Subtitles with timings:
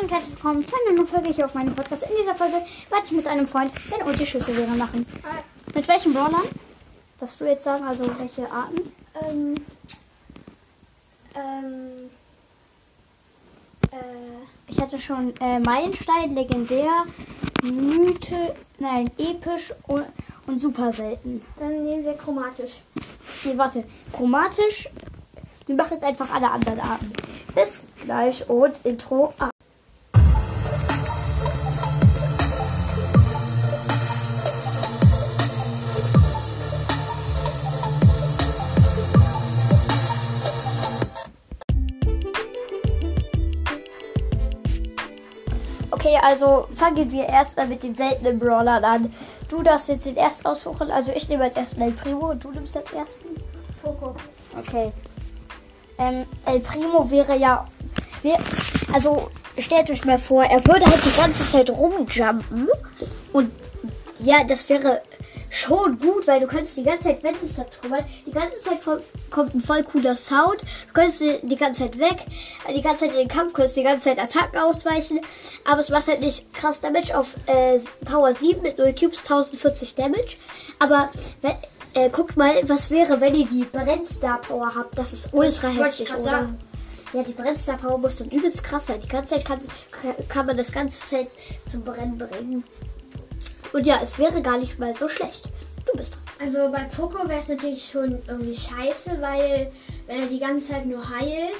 [0.00, 2.04] Hallo und herzlich willkommen zu einer neuen Folge hier auf meinem Podcast.
[2.04, 5.04] In dieser Folge werde ich mit einem Freund den Ulti-Schüsse machen.
[5.74, 6.42] Mit welchen Brawlern?
[7.18, 8.92] Darfst du jetzt sagen, also welche Arten?
[9.22, 9.54] Ähm,
[11.34, 12.10] ähm,
[13.90, 13.96] äh,
[14.68, 17.04] Ich hatte schon äh, Meilenstein, legendär,
[17.62, 20.06] Mythe, nein, episch und,
[20.46, 21.44] und super selten.
[21.58, 22.80] dann nehmen wir chromatisch.
[23.44, 24.88] Nee, warte, chromatisch.
[25.66, 27.12] Wir machen jetzt einfach alle anderen Arten.
[27.54, 29.49] Bis gleich und Intro ab.
[46.30, 49.12] Also fangen wir erstmal mit den seltenen Brawlern an.
[49.48, 50.90] Du darfst jetzt den ersten aussuchen.
[50.90, 53.26] Also ich nehme als ersten El Primo und du nimmst als ersten.
[53.82, 54.14] Poco.
[54.56, 54.92] Okay.
[55.98, 57.66] Ähm, El Primo wäre ja.
[58.22, 58.36] Wir,
[58.92, 62.68] also stellt euch mal vor, er würde halt die ganze Zeit rumjumpen.
[63.32, 63.50] Und
[64.20, 65.02] ja, das wäre
[65.50, 68.04] schon gut, weil du könntest die ganze Zeit Wände zertrümmern.
[68.24, 68.78] Die ganze Zeit
[69.30, 70.62] kommt ein voll cooler Sound.
[70.62, 72.24] Du könntest die, ganze Zeit weg.
[72.74, 75.20] Die ganze Zeit in den Kampf, könntest die ganze Zeit Attacken ausweichen.
[75.64, 79.96] Aber es macht halt nicht krass Damage auf äh, Power 7 mit 0 Cubes 1040
[79.96, 80.36] Damage.
[80.78, 81.10] Aber
[81.42, 81.56] wenn,
[81.94, 84.96] äh, guckt mal, was wäre, wenn ihr die Brennstar Power habt.
[84.96, 86.22] Das ist ultra heftig, oder?
[86.22, 86.58] sagen.
[87.12, 89.00] Ja, die Brennstar Power muss dann übelst krass sein.
[89.00, 89.60] Die ganze Zeit kann,
[90.28, 91.30] kann man das ganze Feld
[91.68, 92.62] zum Brennen bringen.
[93.72, 95.44] Und ja, es wäre gar nicht mal so schlecht.
[95.90, 96.22] Du bist dran.
[96.40, 99.70] Also bei Poco wäre es natürlich schon irgendwie scheiße, weil
[100.06, 101.54] wenn er die ganze Zeit nur heilt,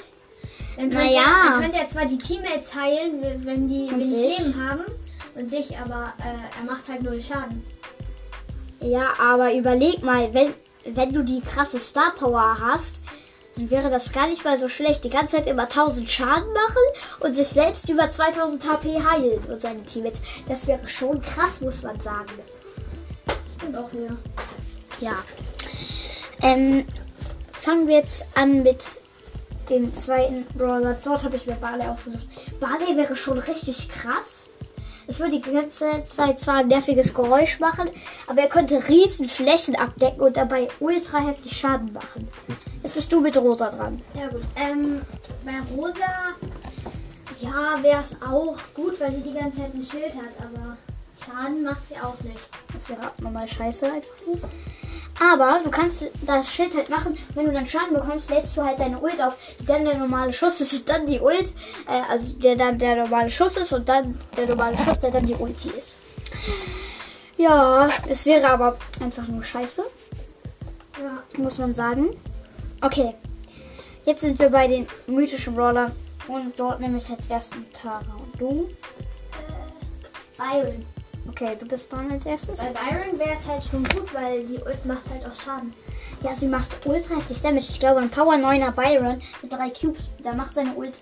[0.77, 1.21] dann könnte, Naja.
[1.21, 4.37] er, dann könnte er zwar die Teammates heilen, wenn die Und wenig?
[4.39, 4.81] Leben haben
[5.35, 7.63] und sich, aber äh, er macht halt null Schaden.
[8.79, 10.53] Ja, aber überleg mal, wenn,
[10.85, 13.00] wenn du die krasse Star Power hast,
[13.55, 15.03] dann wäre das gar nicht mal so schlecht.
[15.03, 16.83] Die ganze Zeit immer 1000 Schaden machen
[17.19, 20.19] und sich selbst über 2000 HP heilen und seine Teammates.
[20.47, 22.31] Das wäre schon krass, muss man sagen.
[23.65, 24.15] Und auch wieder.
[24.99, 25.13] Ja.
[26.41, 26.85] Ähm,
[27.51, 28.83] fangen wir jetzt an mit
[29.69, 30.97] dem zweiten Brawler.
[31.03, 32.27] Dort habe ich mir Barley ausgesucht.
[32.59, 34.49] Barley wäre schon richtig krass.
[35.07, 37.89] Es würde die ganze Zeit zwar ein nerviges Geräusch machen,
[38.27, 42.27] aber er könnte riesen Flächen abdecken und dabei ultra heftig Schaden machen.
[42.81, 44.01] Jetzt bist du mit Rosa dran.
[44.13, 44.41] Ja gut.
[44.55, 45.01] Ähm,
[45.45, 46.33] bei Rosa,
[47.41, 50.77] ja, wäre es auch gut, weil sie die ganze Zeit ein Schild hat, aber
[51.25, 52.49] Schaden macht sie auch nicht.
[52.73, 54.49] Das wäre abnormal scheiße einfach.
[55.19, 58.79] Aber du kannst das Schild halt machen, wenn du dann Schaden bekommst, lädst du halt
[58.79, 61.47] deine Ult auf, die dann der normale Schuss ist und dann die Ult,
[61.87, 65.25] äh, also der dann der normale Schuss ist und dann der normale Schuss, der dann
[65.25, 65.97] die Ulti ist.
[67.37, 69.83] Ja, es wäre aber einfach nur scheiße,
[71.01, 71.23] Ja.
[71.37, 72.09] muss man sagen.
[72.81, 73.13] Okay,
[74.05, 75.91] jetzt sind wir bei den mythischen Brawlern
[76.27, 78.69] und dort nehme ich als ersten Tara und du.
[80.37, 80.85] Byron.
[81.31, 82.59] Okay, du bist dran als erstes.
[82.59, 85.73] Bei Byron wäre es halt schon gut, weil die Ult macht halt auch Schaden.
[86.21, 87.67] Ja, sie macht ultra heftig Damage.
[87.69, 90.93] Ich glaube, ein Power 9er Byron mit drei Cubes, da macht seine Ult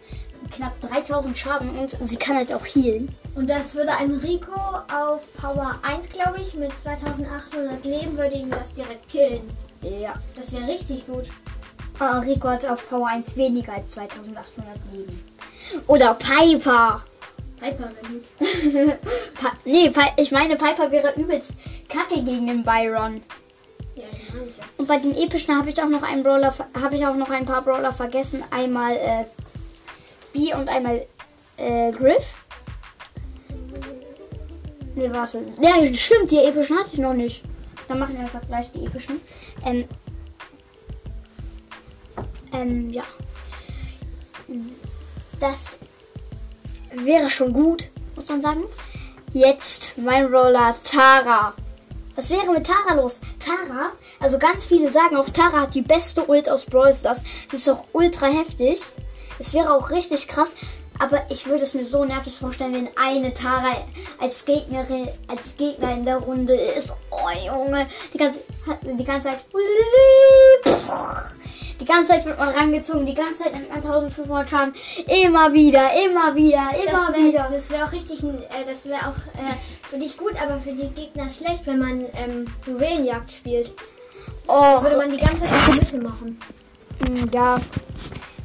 [0.51, 3.09] knapp 3000 Schaden und sie kann halt auch healen.
[3.33, 8.51] Und das würde ein Rico auf Power 1, glaube ich, mit 2800 Leben, würde ihn
[8.51, 9.49] das direkt killen.
[9.81, 10.13] Ja.
[10.35, 11.25] Das wäre richtig gut.
[11.99, 15.25] Äh, Rico hat auf Power 1 weniger als 2800 Leben.
[15.87, 17.03] Oder Piper.
[17.59, 17.91] Piper.
[19.41, 21.51] Pa nee, ich meine, Piper wäre übelst
[21.87, 23.21] kacke gegen den Byron.
[23.95, 24.63] Ja, ja.
[24.77, 27.45] Und bei den epischen habe ich auch noch einen Brawler, habe ich auch noch ein
[27.45, 28.43] paar Brawler vergessen.
[28.51, 29.25] Einmal äh,
[30.33, 31.05] B und einmal
[31.57, 32.25] äh, Griff.
[34.95, 35.43] Ne, warte.
[35.61, 37.43] Ja, stimmt, die epischen hatte ich noch nicht.
[37.87, 39.19] Dann machen wir einfach gleich die epischen.
[39.65, 39.85] Ähm,
[42.53, 43.03] ähm, ja.
[45.39, 45.79] Das
[46.93, 48.63] wäre schon gut, muss man sagen.
[49.31, 51.53] Jetzt mein Roller Tara.
[52.15, 53.21] Was wäre mit Tara los?
[53.39, 57.21] Tara, also ganz viele sagen auch, Tara hat die beste Ult aus Brawl Stars.
[57.49, 58.81] Sie ist auch ultra heftig.
[59.39, 60.55] Es wäre auch richtig krass.
[60.99, 63.71] Aber ich würde es mir so nervig vorstellen, wenn eine Tara
[64.19, 66.93] als Gegnerin, als Gegner in der Runde ist.
[67.09, 68.41] Oh Junge, die ganze,
[68.83, 69.45] die ganze Zeit.
[71.79, 74.73] Die ganze Zeit wird man rangezogen, die ganze Zeit nimmt man 1500 Schaden.
[75.23, 77.33] Immer wieder, immer wieder, immer Das wieder.
[77.43, 79.55] wäre das wär auch richtig, äh, das wäre auch äh,
[79.89, 83.73] für dich gut, aber für die Gegner schlecht, wenn man ähm, Juwelenjagd spielt.
[84.47, 86.39] Och, Würde man die ganze Zeit in die Mitte machen.
[87.07, 87.55] Mm, Ja.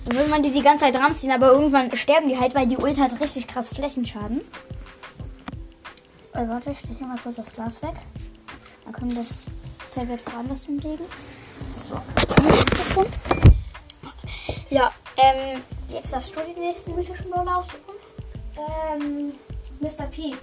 [0.07, 2.77] Dann würde man die die ganze Zeit ranziehen, aber irgendwann sterben die halt, weil die
[2.77, 4.43] Ult hat richtig krass Flächenschaden.
[6.35, 7.95] Äh, warte, ich hier mal kurz das Glas weg.
[8.85, 9.47] Dann können wir das
[9.95, 11.05] Tablet woanders hinlegen.
[11.89, 12.01] So.
[14.71, 17.79] Ja, ähm, jetzt darfst du die nächsten mythischen Brawler aussuchen.
[18.57, 19.33] Äh, Ähm,
[19.81, 20.07] Mr.
[20.11, 20.35] P.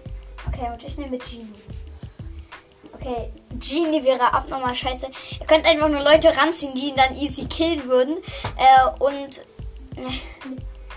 [0.48, 1.48] Okay, und ich nehme Genie.
[2.94, 5.08] Okay, Genie wäre abnormal scheiße.
[5.40, 8.18] Ihr könnt einfach nur Leute ranziehen, die ihn dann easy killen würden.
[8.58, 9.42] Äh, und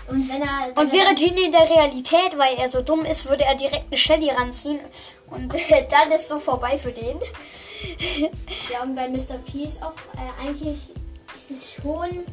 [0.07, 0.69] Und wenn er.
[0.75, 3.87] wenn Und wäre Genie in der Realität, weil er so dumm ist, würde er direkt
[3.87, 4.79] eine Shelly ranziehen.
[5.27, 7.17] Und äh, dann ist so vorbei für den.
[8.71, 9.37] Ja, und bei Mr.
[9.45, 10.89] P ist auch äh, eigentlich
[11.35, 12.25] ist es schon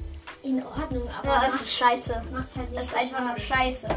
[0.42, 2.22] in Ordnung, aber Ja, das macht, ist scheiße.
[2.32, 3.88] macht halt nicht Das ist einfach nur scheiße.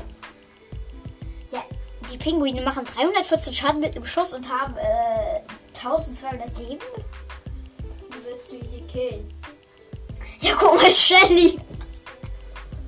[1.51, 1.63] Ja,
[2.11, 5.41] die Pinguine machen 314 Schaden mit einem Schuss und haben äh,
[5.75, 6.79] 1200 Leben.
[8.09, 9.33] Wie würdest du sie killen?
[10.41, 11.57] Ja, guck mal, Shelly.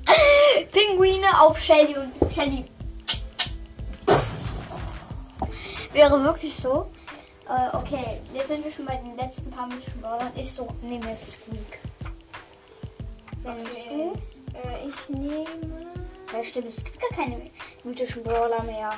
[0.71, 2.65] Pinguine auf Shelly und Shelly.
[5.93, 6.91] Wäre wirklich so.
[7.49, 10.31] Äh, okay, jetzt sind wir schon bei den letzten paar mythischen Brawlern.
[10.35, 11.79] Ich so nehme Squeak.
[13.44, 14.11] Wer nimmst Okay.
[14.53, 14.57] du?
[14.57, 15.88] Äh, ich nehme.
[16.33, 17.49] Ja, stimmt, es gibt gar keine
[17.83, 18.91] mythischen Brawler mehr.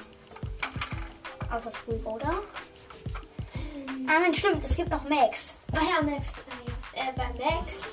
[1.56, 2.34] Außer Squeak, oder?
[4.08, 5.58] Ah, nein, stimmt, es gibt noch Max.
[5.76, 6.26] Ach ja, Max.
[6.96, 7.84] Äh, äh, bei Max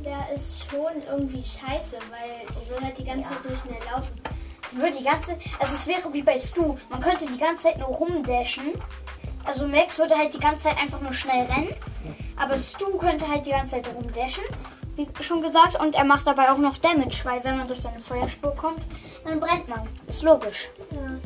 [0.00, 3.36] wäre es schon irgendwie scheiße, weil sie will halt die ganze Ja.
[3.36, 4.20] Zeit nur schnell laufen.
[4.66, 6.76] Es würde die ganze, also es wäre wie bei Stu.
[6.90, 8.74] Man könnte die ganze Zeit nur rumdashen.
[9.44, 11.74] Also Max würde halt die ganze Zeit einfach nur schnell rennen.
[12.36, 14.44] Aber Stu könnte halt die ganze Zeit rumdashen.
[14.96, 15.80] Wie schon gesagt.
[15.80, 18.82] Und er macht dabei auch noch Damage, weil wenn man durch seine Feuerspur kommt,
[19.24, 19.86] dann brennt man.
[20.06, 20.68] Ist logisch.
[20.90, 21.18] Ja.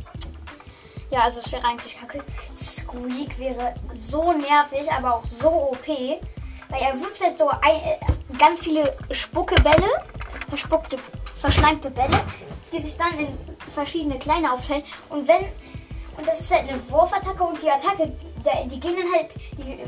[1.10, 2.22] Ja, also es wäre eigentlich kacke.
[2.54, 5.86] Squeak wäre so nervig, aber auch so OP.
[5.88, 9.88] Weil er wirft halt so ein, ganz viele Spuckebälle,
[10.48, 10.98] verspuckte,
[11.34, 12.20] verschleimte Bälle,
[12.72, 13.28] die sich dann in
[13.72, 14.82] verschiedene kleine aufteilen.
[15.08, 15.46] Und wenn,
[16.18, 18.12] und das ist halt eine Wurfattacke und die Attacke,
[18.66, 19.78] die gehen dann halt, die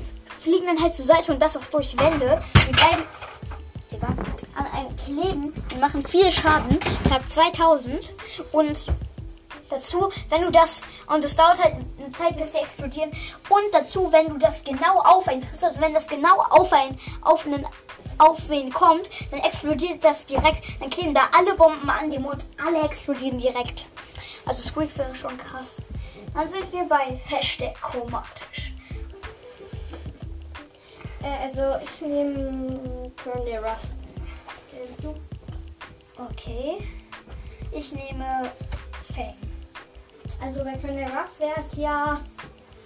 [0.40, 2.42] fliegen dann halt zur Seite und das auch durch Wände.
[2.66, 3.04] Die bleiben
[3.90, 4.06] Digga,
[4.54, 8.14] an einem kleben und machen viel Schaden, knapp 2000.
[8.52, 8.86] Und
[9.68, 10.82] dazu, wenn du das,
[11.12, 13.10] und es dauert halt eine Zeit, bis die explodieren.
[13.48, 16.98] Und dazu, wenn du das genau auf einen triffst, also wenn das genau auf einen,
[17.22, 17.66] auf einen,
[18.18, 20.62] auf wen kommt, dann explodiert das direkt.
[20.80, 23.86] Dann kleben da alle Bomben an dem und alle explodieren direkt.
[24.46, 25.80] Also Squeak wäre schon krass.
[26.34, 28.74] Dann sind wir bei Hashtag chromatisch.
[31.22, 33.82] Äh, also ich nehme Colonel Ruff.
[34.72, 35.14] Nimmst du?
[36.16, 36.86] Okay.
[37.72, 38.50] Ich nehme
[39.14, 39.34] Fang.
[40.42, 42.20] Also bei Colonel Ruff wäre es ja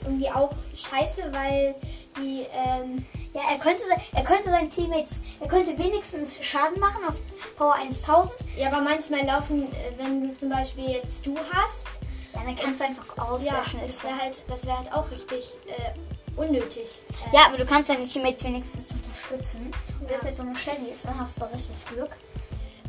[0.02, 1.74] irgendwie auch scheiße, weil
[2.18, 3.82] die, ähm, Ja, er könnte,
[4.12, 7.16] er könnte seinen Teammates, er könnte wenigstens Schaden machen auf
[7.56, 8.32] Power 1000.
[8.56, 11.88] ja, aber manchmal laufen, äh, wenn du zum Beispiel jetzt du hast,
[12.34, 13.80] Ja, dann kannst du einfach ja, auslöschen.
[13.80, 14.08] das ist so.
[14.08, 17.00] wäre halt, das wäre halt auch richtig äh, unnötig.
[17.30, 19.72] Äh, Ja, aber du kannst deine Teammates wenigstens unterstützen.
[20.00, 22.10] Und wenn es jetzt so eine Shelly ist, dann hast du richtig Glück.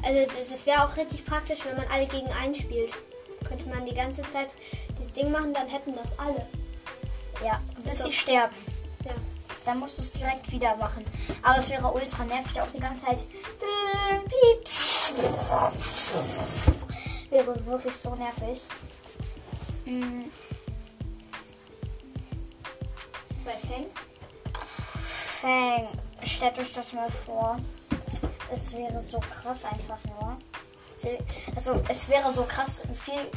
[0.03, 2.92] Also das, das wäre auch richtig praktisch, wenn man alle gegen einen spielt.
[3.47, 4.50] Könnte man die ganze Zeit
[4.97, 6.45] dieses Ding machen, dann hätten das alle.
[7.44, 8.56] Ja, bis sie sterben.
[9.06, 9.12] Ja.
[9.65, 11.03] Dann musst du es direkt wieder machen.
[11.42, 13.19] Aber es wäre ultra nervig, auch die ganze Zeit.
[17.30, 18.63] Wäre wirklich so nervig.
[19.85, 20.25] Mm,
[23.43, 23.85] Bei Fang?
[25.41, 25.87] Fang,
[26.23, 27.59] stellt euch das mal vor.
[28.51, 30.37] Es wäre so krass einfach nur.
[31.55, 33.29] Also es wäre so krass viel.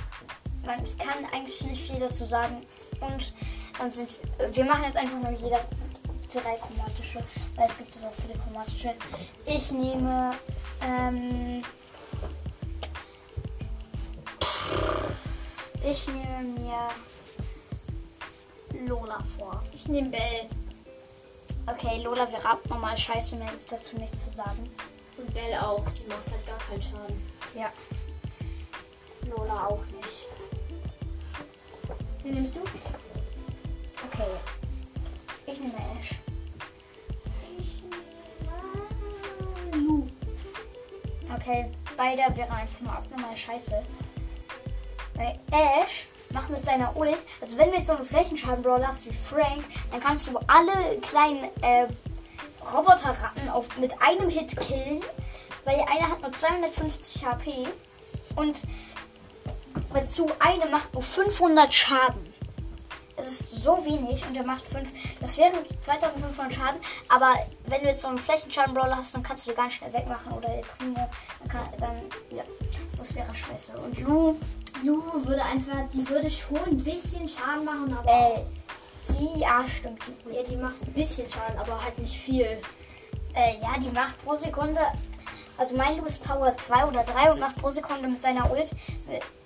[0.64, 2.62] Man kann eigentlich nicht viel dazu sagen.
[3.00, 3.32] Und
[3.78, 4.19] dann sind
[4.52, 5.60] wir machen jetzt einfach nur jeder
[6.32, 7.22] drei chromatische,
[7.56, 8.94] weil es gibt es auch viele chromatische.
[9.44, 10.32] Ich nehme
[10.82, 11.62] ähm,
[15.90, 16.88] ich nehme mir
[18.86, 19.62] Lola vor.
[19.72, 20.48] Ich nehme Bell.
[21.66, 24.68] Okay, Lola wäre abnormal scheiße, mehr gibt's dazu nichts zu sagen.
[25.16, 25.84] Und Bell auch.
[25.90, 27.30] Die macht halt gar keinen Schaden.
[27.54, 27.72] Ja.
[29.28, 30.28] Lola auch nicht.
[32.22, 32.60] Wen nimmst du?
[32.60, 34.30] Okay.
[35.46, 36.10] Ich nehme Ash.
[37.58, 37.82] Ich
[39.72, 40.06] nehme Lu.
[41.34, 43.82] Okay, beide wären einfach nur abnormal scheiße.
[45.19, 49.13] Weil Ash macht mit seiner Ult, also wenn du jetzt so einen Flächenschaden-Brawler hast wie
[49.13, 51.87] Frank, dann kannst du alle kleinen äh,
[52.72, 53.43] Roboterratten
[53.81, 55.01] mit einem Hit killen,
[55.65, 57.67] weil einer hat nur 250 HP
[58.37, 58.63] und
[59.93, 62.29] dazu eine macht nur 500 Schaden.
[63.17, 64.89] Es ist so wenig und er macht 5.
[65.20, 67.34] Das wären 2500 Schaden, aber
[67.67, 70.48] wenn du jetzt so einen Flächenschaden-Brawler hast, dann kannst du die ganz schnell wegmachen oder
[70.48, 71.10] El Primo.
[71.41, 71.96] Dann, kann, dann
[72.31, 72.44] ja,
[72.96, 73.77] das wäre scheiße.
[73.77, 74.37] Und Lu,
[74.82, 78.08] Lu würde einfach, die würde schon ein bisschen Schaden machen, aber.
[78.10, 78.41] äh,
[79.19, 80.01] die, ja, stimmt.
[80.06, 82.44] Die, Ja, die macht ein bisschen Schaden, aber halt nicht viel.
[83.34, 84.81] äh, ja, die macht pro Sekunde,
[85.56, 88.69] also mein Lu ist Power 2 oder 3 und macht pro Sekunde mit seiner Ult,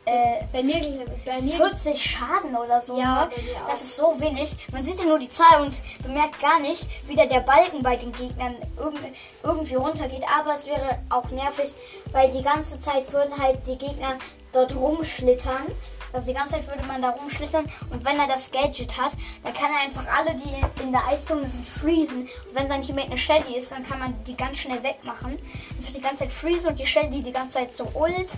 [0.04, 2.98] äh, Bei mir, bei mir 40 Schaden oder so.
[2.98, 3.30] Ja.
[3.68, 4.54] Das ist so wenig.
[4.72, 7.96] Man sieht ja nur die Zahl und bemerkt gar nicht, wie da der Balken bei
[7.96, 10.24] den Gegnern irg- irgendwie runtergeht.
[10.36, 11.72] Aber es wäre auch nervig,
[12.12, 14.16] weil die ganze Zeit würden halt die Gegner
[14.52, 15.66] dort rumschlittern.
[16.14, 19.54] Also die ganze Zeit würde man da rumschlittern und wenn er das Gadget hat, dann
[19.54, 22.22] kann er einfach alle, die in- der Eiszone sind, freezen.
[22.22, 25.38] Und wenn sein Teammate eine Shelly ist, dann kann man die ganz schnell wegmachen.
[25.38, 28.28] Und für die ganze Zeit freezen und die Shelly die ganze Zeit so ult.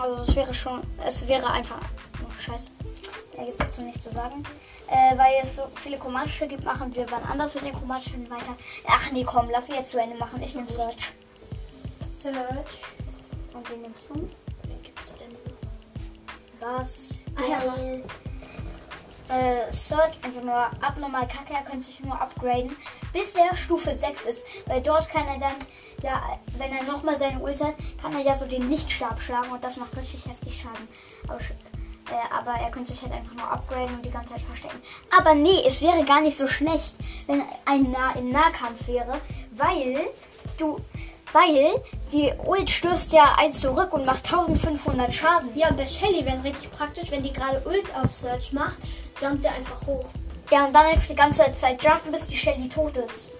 [0.00, 1.80] Also es wäre schon, es wäre einfach,
[2.22, 2.70] oh, scheiße,
[3.36, 4.42] er gibt dazu nichts zu sagen.
[4.88, 8.56] Äh, weil es so viele Kommandoschiene gibt, machen wir wann anders mit den Kommandoschienen weiter.
[8.86, 10.42] Ach nee, komm, lass sie jetzt zu Ende machen.
[10.42, 11.12] Ich nehme Search.
[12.10, 12.82] Search.
[13.54, 14.14] Und wen nimmst du?
[14.14, 15.40] Wen gibt's denn noch?
[16.60, 17.20] Was?
[17.36, 17.82] Ah ja, was?
[19.28, 22.76] Äh, Search einfach nur abnormal kacke, er könnte sich nur upgraden,
[23.12, 24.46] bis er Stufe 6 ist.
[24.66, 25.56] Weil dort kann er dann,
[26.04, 29.64] ja, wenn er nochmal seine Ult hat, kann er ja so den Lichtstab schlagen und
[29.64, 30.86] das macht richtig heftig Schaden.
[31.26, 34.78] Aber, äh, aber er könnte sich halt einfach nur upgraden und die ganze Zeit verstecken.
[35.18, 36.94] Aber nee, es wäre gar nicht so schlecht,
[37.26, 39.18] wenn ein nah im Nahkampf wäre,
[39.52, 39.98] weil
[40.58, 40.78] du,
[41.32, 41.82] weil
[42.12, 45.48] die Ult stößt ja eins zurück und macht 1500 Schaden.
[45.54, 48.76] Ja, und bei Shelly wäre es richtig praktisch, wenn die gerade Ult auf Search macht,
[49.22, 50.04] jumpt er einfach hoch.
[50.50, 53.30] Ja, und dann einfach die ganze Zeit jumpen, bis die Shelly tot ist.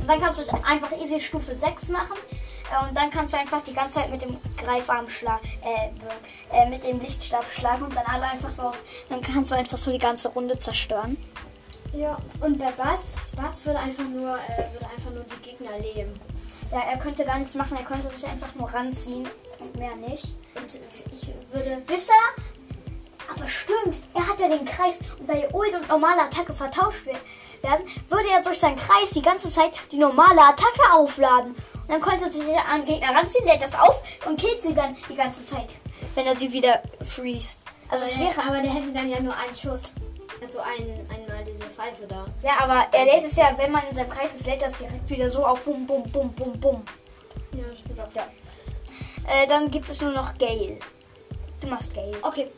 [0.00, 2.16] Und dann kannst du es einfach easy Stufe 6 machen.
[2.72, 6.68] Äh, Und dann kannst du einfach die ganze Zeit mit dem Greifarm schlagen, äh, äh,
[6.68, 8.72] mit dem Lichtstab schlagen und dann alle einfach so,
[9.08, 11.16] dann kannst du einfach so die ganze Runde zerstören.
[11.94, 16.18] Ja, und bei Bass, Bass würde einfach nur, äh, würde einfach nur die Gegner leben.
[16.72, 19.26] Ja, er könnte gar nichts machen, er könnte sich einfach nur ranziehen
[19.60, 20.24] und mehr nicht.
[20.56, 20.78] Und
[21.12, 22.42] ich würde, Wisst ihr?
[23.32, 27.12] Aber stimmt, er hat ja den Kreis und weil Ult und normale Attacke vertauscht we-
[27.62, 31.52] werden, würde er durch seinen Kreis die ganze Zeit die normale Attacke aufladen.
[31.52, 34.74] Und dann könnte er sich an den Gegner ranziehen, lädt das auf und killt sie
[34.74, 35.68] dann die ganze Zeit,
[36.14, 37.60] wenn er sie wieder freest.
[37.88, 38.32] Also es wäre.
[38.46, 39.92] aber der hätte dann ja nur einen Schuss.
[40.42, 42.26] Also ein, einmal diese Pfeife da.
[42.42, 45.08] Ja, aber er lädt es ja, wenn man in seinem Kreis ist, lädt das direkt
[45.08, 45.62] wieder so auf.
[45.62, 46.82] Bum, bum, bum, bum, bum.
[47.52, 48.14] Ja, stimmt auch.
[48.14, 48.26] Ja.
[49.28, 50.78] Äh, dann gibt es nur noch Gale.
[51.60, 52.16] Du machst Gale.
[52.22, 52.50] Okay.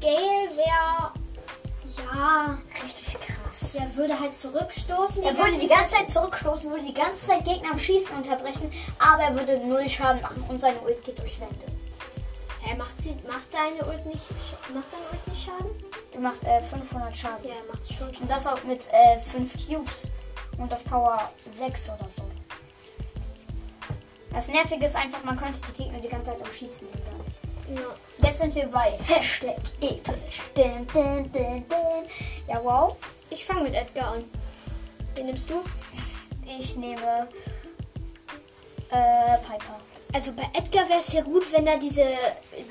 [0.00, 1.12] Gale wäre,
[2.06, 3.37] ja, Richtig krass.
[3.74, 5.22] Der würde halt zurückstoßen.
[5.22, 9.22] Er würde die ganze Zeit zurückstoßen, würde die ganze Zeit Gegner am Schießen unterbrechen, aber
[9.24, 11.66] er würde null Schaden machen und seine Ult geht durch Wände.
[12.60, 14.24] Hä, macht, sie, macht deine Ult nicht,
[14.74, 15.70] macht deine Ult nicht Schaden?
[16.12, 17.44] Du machst äh, 500 Schaden.
[17.48, 18.28] Ja, macht sie schon Und Schaden.
[18.28, 20.10] das auch mit äh, 5 Cubes
[20.58, 22.22] und auf Power 6 oder so.
[24.32, 27.24] Das Nervige ist einfach, man könnte die Gegner die ganze Zeit am Schießen hindern.
[27.74, 28.26] Ja.
[28.26, 30.40] Jetzt sind wir bei Hashtag episch.
[30.54, 32.04] Dun, dun, dun, dun.
[32.48, 32.96] Ja, wow.
[33.30, 34.24] Ich fange mit Edgar an.
[35.16, 35.62] Den nimmst du?
[36.46, 37.28] Ich nehme
[38.90, 39.78] äh, Piper.
[40.14, 42.04] Also bei Edgar wäre es ja gut, wenn er diese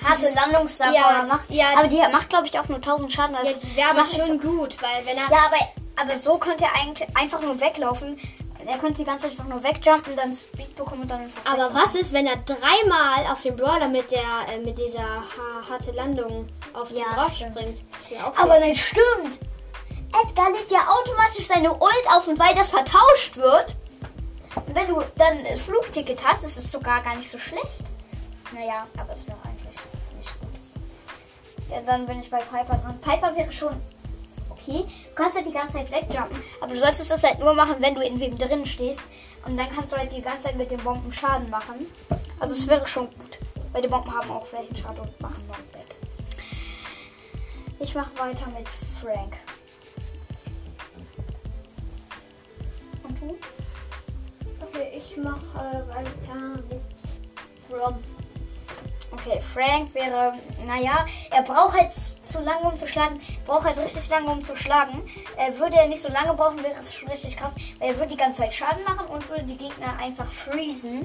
[0.03, 1.49] Harte Landungsstar ja, macht.
[1.49, 3.35] Ja, aber die macht, glaube ich, auch nur 1000 Schaden.
[3.35, 6.65] Also ja, wäre aber schon gut, weil wenn er So, ja, aber, aber so könnte
[6.65, 8.19] er eigentlich einfach nur weglaufen.
[8.65, 11.73] Er könnte die ganze Zeit einfach nur wegjumpen, dann Speed bekommen und dann einfach Aber
[11.73, 14.19] was ist, wenn er dreimal auf den Brawler mit der
[14.51, 17.57] äh, mit dieser ha harte Landung auf den Ja, drauf stimmt.
[17.57, 17.81] springt?
[18.09, 19.39] Wär auch Aber das stimmt.
[20.13, 23.75] Edgar legt ja automatisch seine Ult auf und weil das vertauscht wird.
[24.67, 27.83] Wenn du dann ein Flugticket hast, ist es sogar gar nicht so schlecht.
[28.53, 29.75] Naja, aber es wäre eigentlich
[30.17, 31.69] nicht gut.
[31.69, 32.99] Ja, dann bin ich bei Piper dran.
[33.01, 33.73] Piper wäre schon
[34.49, 34.85] okay.
[35.09, 37.95] Du kannst halt die ganze Zeit wegjumpen, aber du solltest das halt nur machen, wenn
[37.95, 39.01] du in wem drin stehst.
[39.45, 41.87] Und dann kannst du halt die ganze Zeit mit den Bomben Schaden machen.
[42.39, 43.39] Also es wäre schon gut.
[43.71, 45.95] Weil die Bomben haben auch welchen Schaden und machen Knockback.
[47.79, 48.67] Ich mache weiter mit
[49.01, 49.37] Frank.
[53.27, 53.37] Du?
[54.65, 57.95] Okay, ich mache äh, weiter mit Rom.
[59.11, 60.33] Okay, Frank wäre,
[60.65, 63.19] naja, er braucht halt zu lange, um zu schlagen.
[63.45, 65.01] Braucht halt richtig lange, um zu schlagen.
[65.37, 67.53] Äh, würde er nicht so lange brauchen, wäre es schon richtig krass.
[67.79, 71.01] Weil er würde die ganze Zeit Schaden machen und würde die Gegner einfach freezen.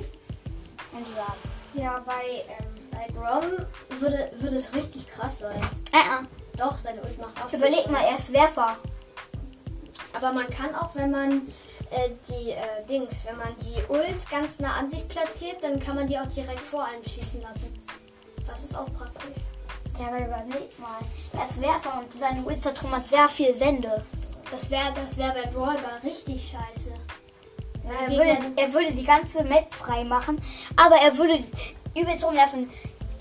[0.93, 1.35] Und ja.
[1.75, 3.67] Ja, bei, ähm, bei Rom
[4.01, 5.61] würde, würde es richtig krass sein.
[5.93, 8.77] Äh, Doch, seine Ult macht auch Überleg mal, er ist Werfer.
[10.15, 11.43] Aber man kann auch, wenn man
[11.93, 15.97] äh, die äh, Dings, wenn man die Ult ganz nah an sich platziert, dann kann
[15.97, 17.73] man die auch direkt vor einem schießen lassen.
[18.47, 19.43] Das ist auch praktisch.
[19.99, 21.01] Ja, aber überleg mal.
[21.33, 24.05] Er ist Werfer und seine Ult zertrümmert sehr viel Wände.
[24.51, 26.91] Das wäre das wär bei Brawl Ball richtig scheiße.
[27.85, 30.41] Er Gegen würde, er würde die ganze Map frei machen,
[30.77, 31.43] aber er würde
[31.95, 32.71] übelst rumnerven.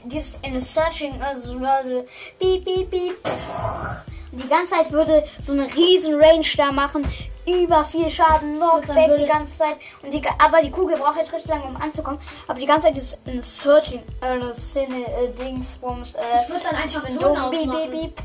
[0.04, 2.08] Dieses in Searching, also so Leute,
[2.40, 3.13] piep, piep, piep.
[3.24, 4.12] pff.
[4.32, 7.06] Und die ganze Zeit würde so eine riesen Range da machen.
[7.45, 9.75] Über viel Schaden, Knockback würde- die ganze Zeit.
[10.03, 12.19] Und die, aber die Kugel braucht jetzt richtig lange, um anzukommen.
[12.48, 16.15] Aber die ganze Zeit ist ein Searching, äh, Szene, äh, Dingsbums.
[16.15, 17.91] Äh, Ich würd dann einfach Ton dumm, ausmachen.
[17.91, 18.21] piep, piep.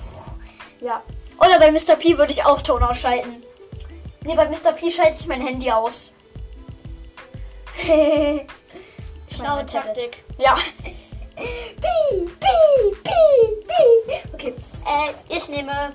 [0.81, 1.03] Ja.
[1.39, 1.97] Oder bei Mr.
[1.97, 3.43] P würde ich auch Ton ausschalten.
[4.23, 4.73] Nee, bei Mr.
[4.73, 6.11] P schalte ich mein Handy aus.
[9.29, 9.95] Ich Schlaue mein Tablet.
[9.97, 10.25] Taktik.
[10.39, 10.55] Ja.
[11.37, 14.29] Pi, pi, pi, pi.
[14.33, 14.55] Okay,
[14.87, 15.93] äh, ich nehme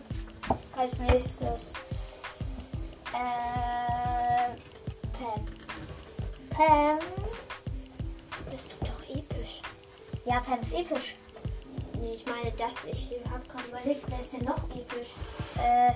[0.78, 1.74] als nächstes
[3.14, 4.56] äh,
[5.18, 5.46] Pam.
[6.50, 7.00] Pam.
[8.52, 9.62] Das ist doch episch.
[10.26, 11.16] Ja, Pam ist episch.
[12.00, 15.10] Nee, ich meine, das, ich habe gerade überlegt, wer ist denn noch episch?
[15.58, 15.92] Äh,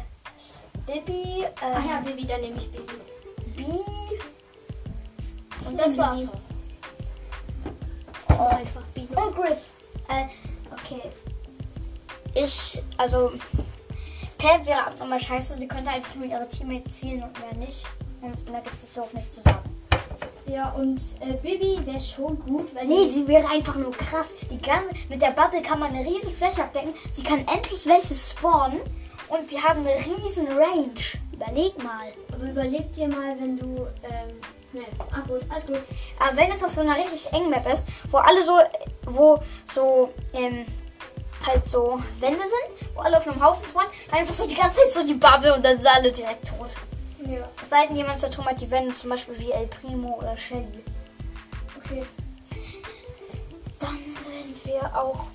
[0.85, 2.93] Bibi, äh, Ach ja, Baby, dann nehme ich Baby.
[3.55, 3.63] B.
[5.67, 6.27] Und das war's.
[8.29, 9.15] Oh, Einfach Baby.
[9.15, 9.61] Und Griff.
[10.09, 10.27] Äh,
[10.71, 11.01] okay.
[12.35, 13.31] Ich, also,
[14.37, 15.55] Pam wäre auch nochmal scheiße.
[15.55, 17.85] Sie könnte einfach nur ihre Teammates zielen und mehr nicht.
[18.21, 19.59] Und mehr gibt es auch nicht zu sagen.
[20.47, 24.29] Ja, und äh, Baby wäre schon gut, weil Nee, sie wäre einfach nur krass.
[24.49, 26.93] Die ganze, mit der Bubble kann man eine riesen Fläche abdecken.
[27.13, 28.79] Sie kann endlich welche spawnen.
[29.27, 30.93] Und die haben eine riesen Range.
[31.33, 32.07] Überleg mal.
[32.31, 33.87] Aber überleg dir mal, wenn du.
[34.03, 34.35] Ähm,
[34.71, 35.79] nee, ah gut, alles gut.
[36.19, 38.59] Aber wenn es auf so einer richtig engen Map ist, wo alle so,
[39.05, 39.39] wo
[39.73, 40.65] so, ähm,
[41.45, 44.81] halt so Wände sind, wo alle auf einem Haufen spawnen, dann einfach so die ganze
[44.81, 46.69] Zeit so die Bubble und dann sind alle direkt tot.
[47.27, 50.83] Ja, Es sei denn, jemand zertrümmert die Wände, zum Beispiel wie El Primo oder Shelly.
[51.77, 52.03] okay.
[53.79, 55.25] Dann sind wir auch.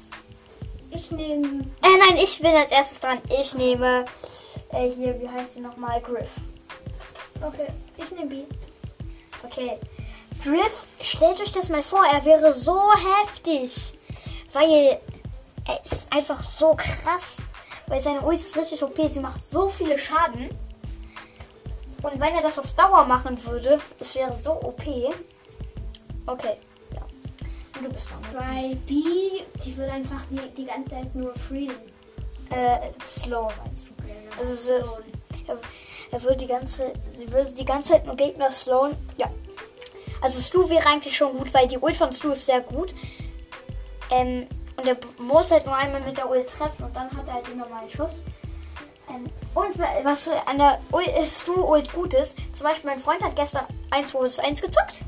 [0.90, 1.62] Ich nehme.
[1.82, 3.18] Äh, nein, ich bin als erstes dran.
[3.40, 4.04] Ich nehme,
[4.72, 6.00] äh, hier, wie heißt die nochmal?
[6.00, 6.30] Griff.
[7.42, 8.36] Okay, ich nehme B.
[9.44, 9.78] Okay.
[10.44, 12.80] Griff, stellt euch das mal vor, er wäre so
[13.22, 13.94] heftig.
[14.52, 14.98] Weil
[15.70, 17.42] er ist einfach so krass.
[17.86, 18.96] Weil seine Ulti ist richtig OP.
[19.10, 20.48] Sie macht so viele Schaden.
[22.02, 24.82] Und wenn er das auf Dauer machen würde, es wäre so OP.
[26.26, 26.56] Okay,
[26.94, 27.02] ja.
[27.76, 28.20] Und du bist dran.
[28.32, 29.02] Bei B,
[29.64, 31.76] die wird einfach die, die ganze Zeit nur freezen.
[32.50, 34.40] Äh, slow meinst du?
[34.40, 34.98] Also so,
[35.46, 35.58] er,
[36.10, 38.96] er würde die ganze, sie würde die ganze Zeit nur Gegner slowen.
[39.16, 39.26] Ja.
[40.20, 42.94] Also Stu wäre eigentlich schon gut, weil die Ult von Stu ist sehr gut.
[44.10, 44.46] Ähm,
[44.80, 47.46] und er muss halt nur einmal mit der Ult treffen und dann hat er halt
[47.48, 48.22] den normalen Schuss.
[49.08, 53.22] Ähm, und wa- was an der äh, Stu Ult gut ist, zum Beispiel mein Freund
[53.22, 55.00] hat gestern 1 vs 1 gezockt.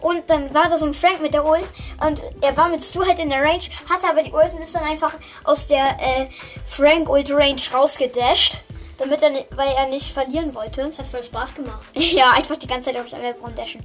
[0.00, 1.64] Und dann war da so ein Frank mit der Ult
[2.06, 4.74] und er war mit Stu halt in der Range, hatte aber die Ult und ist
[4.74, 5.14] dann einfach
[5.44, 6.26] aus der äh,
[6.66, 8.58] Frank Ult Range rausgedasht,
[8.98, 10.82] damit er, weil er nicht verlieren wollte.
[10.82, 11.80] Das hat voll Spaß gemacht.
[11.94, 13.84] Ja, einfach die ganze Zeit auf der Welt rumdashen.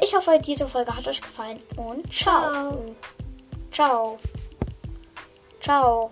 [0.00, 2.94] Ich hoffe, diese Folge hat euch gefallen und ciao.
[3.72, 4.18] Ciao.
[5.60, 6.10] 赵